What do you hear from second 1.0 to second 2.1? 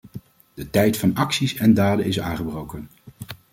acties en daden